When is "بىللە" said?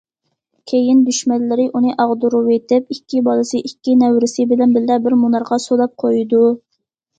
4.81-5.01